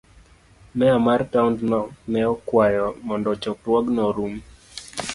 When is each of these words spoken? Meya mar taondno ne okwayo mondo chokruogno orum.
Meya 0.77 0.97
mar 1.07 1.21
taondno 1.31 1.81
ne 2.11 2.21
okwayo 2.33 2.87
mondo 3.07 3.31
chokruogno 3.41 4.01
orum. 4.09 4.33